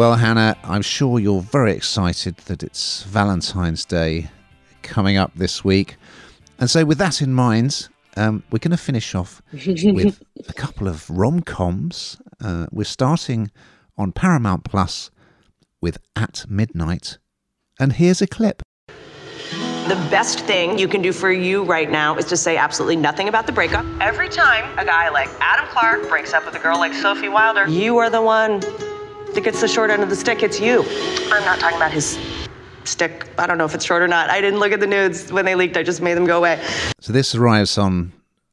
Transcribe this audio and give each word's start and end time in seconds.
Well, 0.00 0.16
Hannah, 0.16 0.56
I'm 0.64 0.80
sure 0.80 1.18
you're 1.18 1.42
very 1.42 1.72
excited 1.72 2.38
that 2.46 2.62
it's 2.62 3.02
Valentine's 3.02 3.84
Day 3.84 4.30
coming 4.80 5.18
up 5.18 5.30
this 5.34 5.62
week. 5.62 5.98
And 6.58 6.70
so, 6.70 6.86
with 6.86 6.96
that 6.96 7.20
in 7.20 7.34
mind, 7.34 7.90
um, 8.16 8.42
we're 8.50 8.60
going 8.60 8.70
to 8.70 8.78
finish 8.78 9.14
off 9.14 9.42
with 9.52 10.22
a 10.48 10.54
couple 10.54 10.88
of 10.88 11.10
rom 11.10 11.42
coms. 11.42 12.16
Uh, 12.42 12.64
we're 12.70 12.84
starting 12.84 13.50
on 13.98 14.10
Paramount 14.10 14.64
Plus 14.64 15.10
with 15.82 15.98
At 16.16 16.46
Midnight. 16.48 17.18
And 17.78 17.92
here's 17.92 18.22
a 18.22 18.26
clip. 18.26 18.62
The 18.86 20.06
best 20.10 20.40
thing 20.40 20.78
you 20.78 20.88
can 20.88 21.02
do 21.02 21.12
for 21.12 21.30
you 21.30 21.62
right 21.62 21.90
now 21.90 22.16
is 22.16 22.24
to 22.26 22.38
say 22.38 22.56
absolutely 22.56 22.96
nothing 22.96 23.28
about 23.28 23.46
the 23.46 23.52
breakup. 23.52 23.84
Every 24.00 24.30
time 24.30 24.64
a 24.78 24.84
guy 24.86 25.10
like 25.10 25.28
Adam 25.40 25.66
Clark 25.66 26.08
breaks 26.08 26.32
up 26.32 26.46
with 26.46 26.54
a 26.54 26.58
girl 26.58 26.78
like 26.78 26.94
Sophie 26.94 27.28
Wilder, 27.28 27.68
you 27.68 27.98
are 27.98 28.08
the 28.08 28.22
one 28.22 28.62
that 29.34 29.44
gets 29.44 29.60
the 29.60 29.68
short 29.68 29.90
end 29.90 30.02
of 30.02 30.10
the 30.10 30.16
stick. 30.16 30.42
It's 30.42 30.60
you. 30.60 30.84
I'm 31.32 31.44
not 31.44 31.60
talking 31.60 31.76
about 31.76 31.92
his 31.92 32.18
stick. 32.84 33.28
I 33.38 33.46
don't 33.46 33.58
know 33.58 33.64
if 33.64 33.74
it's 33.74 33.84
short 33.84 34.02
or 34.02 34.08
not. 34.08 34.30
I 34.30 34.40
didn't 34.40 34.60
look 34.60 34.72
at 34.72 34.80
the 34.80 34.86
nudes 34.86 35.32
when 35.32 35.44
they 35.44 35.54
leaked. 35.54 35.76
I 35.76 35.82
just 35.82 36.02
made 36.02 36.14
them 36.14 36.26
go 36.26 36.38
away. 36.38 36.62
So 37.00 37.12
this 37.12 37.34
arrives 37.34 37.78
on 37.78 38.12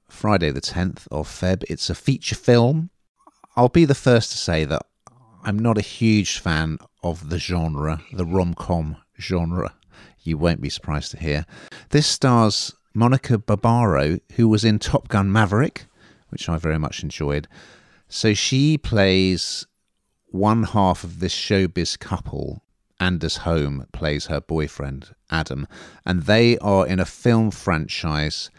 Friday, 0.10 0.52
the 0.52 0.62
10th 0.62 1.08
of 1.12 1.28
Feb. 1.28 1.64
It's 1.70 1.90
a 1.90 1.96
feature 1.96 2.36
film. 2.36 2.90
I'll 3.56 3.70
be 3.70 3.86
the 3.86 3.96
first 3.96 4.32
to 4.32 4.38
say 4.38 4.66
that 4.66 4.84
I'm 5.44 5.58
not 5.58 5.78
a 5.78 5.82
huge 5.82 6.40
fan 6.40 6.78
of 7.04 7.30
the 7.30 7.40
genre, 7.40 8.02
the 8.14 8.26
rom 8.26 8.54
com 8.54 8.98
genre. 9.20 9.74
You 10.22 10.38
won't 10.38 10.62
be 10.62 10.70
surprised 10.70 11.12
to 11.12 11.20
hear. 11.20 11.46
This 11.90 12.06
stars 12.06 12.76
Monica 12.94 13.38
Barbaro, 13.38 14.20
who 14.36 14.48
was 14.48 14.66
in 14.66 14.78
Top 14.78 15.08
Gun 15.08 15.32
Maverick, 15.32 15.86
which 16.30 16.50
I 16.50 16.58
very 16.58 16.78
much 16.78 17.02
enjoyed. 17.02 17.48
So 18.10 18.34
she 18.34 18.78
plays 18.78 19.66
one 20.28 20.64
half 20.64 21.04
of 21.04 21.20
this 21.20 21.34
showbiz 21.34 21.98
couple. 22.00 22.64
Anders 23.00 23.38
Holm 23.38 23.86
plays 23.92 24.26
her 24.26 24.42
boyfriend, 24.42 25.14
Adam, 25.30 25.68
and 26.06 26.24
they 26.24 26.58
are 26.58 26.88
in 26.88 27.00
a 27.00 27.06
film 27.06 27.52
franchise 27.52 28.50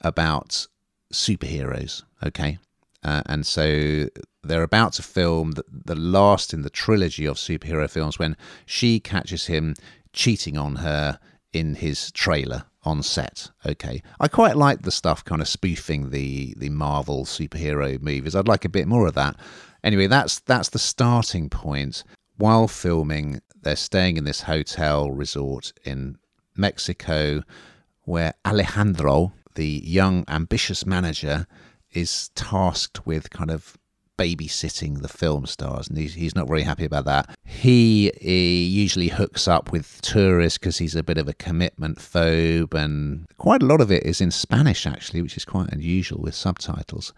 about 0.00 0.68
superheroes, 1.12 2.04
okay? 2.24 2.58
Uh, 3.02 3.22
and 3.26 3.44
so 3.44 4.06
they're 4.42 4.62
about 4.62 4.92
to 4.94 5.02
film 5.02 5.52
the, 5.52 5.64
the 5.70 5.96
last 5.96 6.54
in 6.54 6.62
the 6.62 6.70
trilogy 6.70 7.26
of 7.26 7.36
superhero 7.36 7.90
films 7.90 8.18
when 8.18 8.36
she 8.64 9.00
catches 9.00 9.46
him 9.46 9.74
cheating 10.12 10.56
on 10.56 10.76
her 10.76 11.18
in 11.52 11.74
his 11.74 12.10
trailer 12.12 12.64
on 12.82 13.02
set. 13.02 13.50
Okay, 13.66 14.02
I 14.18 14.28
quite 14.28 14.56
like 14.56 14.82
the 14.82 14.90
stuff 14.90 15.24
kind 15.24 15.42
of 15.42 15.48
spoofing 15.48 16.10
the 16.10 16.54
the 16.56 16.70
Marvel 16.70 17.24
superhero 17.24 18.00
movies. 18.00 18.34
I'd 18.34 18.48
like 18.48 18.64
a 18.64 18.70
bit 18.70 18.86
more 18.86 19.06
of 19.06 19.14
that. 19.14 19.36
Anyway, 19.82 20.06
that's 20.06 20.40
that's 20.40 20.70
the 20.70 20.78
starting 20.78 21.48
point. 21.48 22.04
While 22.36 22.68
filming, 22.68 23.40
they're 23.62 23.76
staying 23.76 24.16
in 24.16 24.24
this 24.24 24.42
hotel 24.42 25.10
resort 25.10 25.72
in 25.84 26.16
Mexico, 26.56 27.42
where 28.04 28.34
Alejandro, 28.46 29.32
the 29.54 29.82
young 29.84 30.24
ambitious 30.28 30.86
manager, 30.86 31.46
is 31.92 32.30
tasked 32.34 33.06
with 33.06 33.30
kind 33.30 33.50
of 33.50 33.76
babysitting 34.20 35.00
the 35.00 35.08
film 35.08 35.46
stars, 35.46 35.88
and 35.88 35.96
he's, 35.96 36.12
he's 36.12 36.34
not 36.34 36.46
very 36.46 36.62
happy 36.62 36.84
about 36.84 37.06
that. 37.06 37.34
He, 37.42 38.12
he 38.20 38.64
usually 38.64 39.08
hooks 39.08 39.48
up 39.48 39.72
with 39.72 39.98
tourists 40.02 40.58
because 40.58 40.76
he's 40.76 40.94
a 40.94 41.02
bit 41.02 41.16
of 41.16 41.26
a 41.26 41.32
commitment 41.32 41.98
phobe, 41.98 42.74
and 42.74 43.26
quite 43.38 43.62
a 43.62 43.66
lot 43.66 43.80
of 43.80 43.90
it 43.90 44.04
is 44.04 44.20
in 44.20 44.30
Spanish, 44.30 44.86
actually, 44.86 45.22
which 45.22 45.38
is 45.38 45.46
quite 45.46 45.72
unusual 45.72 46.20
with 46.20 46.34
subtitles. 46.34 47.14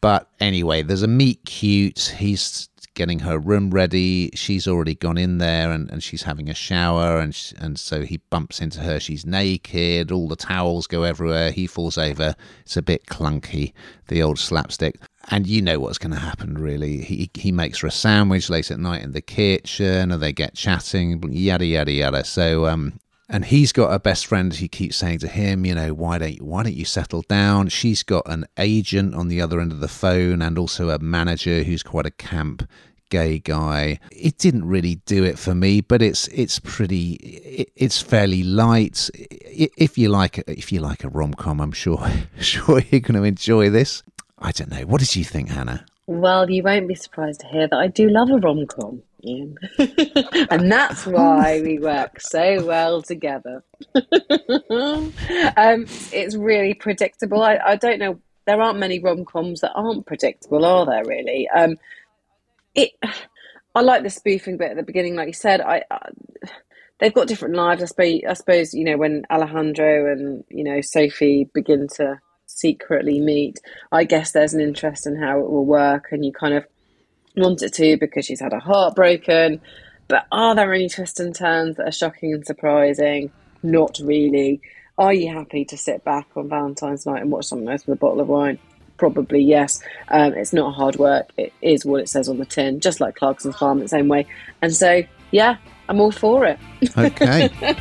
But 0.00 0.28
anyway, 0.40 0.82
there's 0.82 1.02
a 1.02 1.08
meet 1.08 1.44
cute. 1.44 2.14
He's 2.18 2.68
getting 2.94 3.20
her 3.20 3.38
room 3.38 3.70
ready. 3.70 4.30
She's 4.34 4.66
already 4.66 4.94
gone 4.94 5.18
in 5.18 5.38
there 5.38 5.70
and, 5.70 5.90
and 5.90 6.02
she's 6.02 6.22
having 6.22 6.48
a 6.48 6.54
shower. 6.54 7.18
And, 7.18 7.36
and 7.58 7.78
so 7.78 8.02
he 8.02 8.18
bumps 8.30 8.60
into 8.60 8.80
her. 8.80 8.98
She's 8.98 9.26
naked. 9.26 10.10
All 10.10 10.28
the 10.28 10.36
towels 10.36 10.86
go 10.86 11.02
everywhere. 11.02 11.50
He 11.50 11.66
falls 11.66 11.98
over. 11.98 12.34
It's 12.62 12.76
a 12.76 12.82
bit 12.82 13.06
clunky, 13.06 13.72
the 14.08 14.22
old 14.22 14.38
slapstick 14.38 14.98
and 15.28 15.46
you 15.46 15.60
know 15.60 15.80
what's 15.80 15.98
going 15.98 16.12
to 16.12 16.18
happen 16.18 16.54
really 16.54 16.98
he 17.02 17.30
he 17.34 17.50
makes 17.50 17.80
her 17.80 17.88
a 17.88 17.90
sandwich 17.90 18.48
late 18.48 18.70
at 18.70 18.78
night 18.78 19.02
in 19.02 19.12
the 19.12 19.20
kitchen 19.20 20.12
and 20.12 20.22
they 20.22 20.32
get 20.32 20.54
chatting 20.54 21.20
yada 21.32 21.66
yada 21.66 21.92
yada 21.92 22.24
so 22.24 22.66
um 22.66 22.92
and 23.28 23.44
he's 23.46 23.72
got 23.72 23.92
a 23.92 23.98
best 23.98 24.26
friend 24.26 24.54
he 24.54 24.68
keeps 24.68 24.96
saying 24.96 25.18
to 25.18 25.28
him 25.28 25.66
you 25.66 25.74
know 25.74 25.92
why 25.92 26.18
don't 26.18 26.34
you, 26.34 26.44
why 26.44 26.62
don't 26.62 26.74
you 26.74 26.84
settle 26.84 27.22
down? 27.22 27.68
She's 27.68 28.02
got 28.02 28.22
an 28.26 28.46
agent 28.58 29.14
on 29.14 29.28
the 29.28 29.40
other 29.40 29.60
end 29.60 29.72
of 29.72 29.80
the 29.80 29.88
phone 29.88 30.42
and 30.42 30.58
also 30.58 30.90
a 30.90 30.98
manager 30.98 31.62
who's 31.62 31.82
quite 31.82 32.06
a 32.06 32.10
camp 32.10 32.68
gay 33.08 33.38
guy. 33.38 34.00
It 34.10 34.38
didn't 34.38 34.66
really 34.66 34.96
do 35.06 35.24
it 35.24 35.38
for 35.38 35.54
me 35.54 35.80
but 35.80 36.02
it's 36.02 36.28
it's 36.28 36.58
pretty 36.60 37.14
it, 37.14 37.72
it's 37.76 38.00
fairly 38.00 38.42
light. 38.42 39.10
If 39.14 39.98
you 39.98 40.08
like 40.08 40.38
if 40.46 40.72
you 40.72 40.80
like 40.80 41.04
a 41.04 41.08
rom-com 41.08 41.60
i'm 41.60 41.72
sure 41.72 42.06
sure 42.40 42.80
you're 42.90 43.00
going 43.00 43.14
to 43.14 43.24
enjoy 43.24 43.70
this. 43.70 44.02
I 44.38 44.52
don't 44.52 44.70
know. 44.70 44.82
What 44.82 45.00
did 45.00 45.16
you 45.16 45.24
think, 45.24 45.48
Hannah? 45.48 45.86
Well, 46.06 46.48
you 46.50 46.62
won't 46.62 46.86
be 46.86 46.94
surprised 46.94 47.40
to 47.40 47.46
hear 47.46 47.66
that 47.66 47.76
I 47.76 47.88
do 47.88 48.08
love 48.08 48.30
a 48.30 48.36
rom 48.36 48.66
Ian. 49.26 49.56
and 50.50 50.70
that's 50.70 51.06
why 51.06 51.60
we 51.62 51.78
work 51.78 52.20
so 52.20 52.64
well 52.64 53.02
together. 53.02 53.64
um, 53.94 55.86
it's 56.12 56.36
really 56.36 56.74
predictable. 56.74 57.42
I, 57.42 57.58
I, 57.64 57.76
don't 57.76 57.98
know. 57.98 58.20
There 58.46 58.60
aren't 58.60 58.78
many 58.78 58.98
rom 58.98 59.24
coms 59.24 59.60
that 59.60 59.72
aren't 59.74 60.06
predictable, 60.06 60.64
are 60.64 60.86
there, 60.86 61.04
really? 61.04 61.48
Um, 61.48 61.76
it. 62.74 62.92
I 63.74 63.80
like 63.82 64.02
the 64.02 64.10
spoofing 64.10 64.56
bit 64.56 64.70
at 64.70 64.76
the 64.76 64.82
beginning, 64.82 65.16
like 65.16 65.26
you 65.26 65.34
said. 65.34 65.60
I, 65.60 65.82
I 65.90 66.10
they've 66.98 67.12
got 67.12 67.28
different 67.28 67.56
lives. 67.56 67.82
I 67.82 67.86
suppose, 67.86 68.20
I 68.28 68.32
suppose 68.34 68.74
you 68.74 68.84
know 68.84 68.96
when 68.96 69.24
Alejandro 69.30 70.12
and 70.12 70.44
you 70.48 70.64
know 70.64 70.80
Sophie 70.80 71.50
begin 71.52 71.88
to 71.96 72.20
secretly 72.46 73.20
meet. 73.20 73.60
I 73.92 74.04
guess 74.04 74.32
there's 74.32 74.54
an 74.54 74.60
interest 74.60 75.06
in 75.06 75.16
how 75.16 75.40
it 75.40 75.50
will 75.50 75.66
work, 75.66 76.08
and 76.10 76.24
you 76.24 76.32
kind 76.32 76.54
of 76.54 76.64
want 77.36 77.62
it 77.62 77.72
to 77.74 77.96
because 77.96 78.26
she's 78.26 78.40
had 78.40 78.52
her 78.52 78.58
heart 78.58 78.94
broken. 78.94 79.60
But 80.08 80.26
are 80.30 80.54
there 80.54 80.72
any 80.72 80.88
twists 80.88 81.20
and 81.20 81.34
turns 81.34 81.76
that 81.76 81.88
are 81.88 81.92
shocking 81.92 82.32
and 82.32 82.46
surprising? 82.46 83.30
Not 83.62 83.98
really. 84.02 84.60
Are 84.98 85.12
you 85.12 85.32
happy 85.32 85.64
to 85.66 85.76
sit 85.76 86.04
back 86.04 86.28
on 86.36 86.48
Valentine's 86.48 87.04
night 87.04 87.22
and 87.22 87.30
watch 87.30 87.46
something 87.46 87.66
nice 87.66 87.86
with 87.86 87.98
a 87.98 88.00
bottle 88.00 88.20
of 88.20 88.28
wine? 88.28 88.58
Probably 88.96 89.42
yes. 89.42 89.82
Um, 90.08 90.32
it's 90.32 90.52
not 90.52 90.74
hard 90.74 90.96
work. 90.96 91.30
It 91.36 91.52
is 91.60 91.84
what 91.84 92.00
it 92.00 92.08
says 92.08 92.28
on 92.28 92.38
the 92.38 92.46
tin, 92.46 92.80
just 92.80 93.00
like 93.00 93.16
Clarkson's 93.16 93.56
Farm, 93.56 93.82
its 93.82 93.92
own 93.92 94.08
way. 94.08 94.26
And 94.62 94.74
so, 94.74 95.02
yeah, 95.32 95.56
I'm 95.88 96.00
all 96.00 96.12
for 96.12 96.46
it. 96.46 96.58
Okay. 96.96 97.50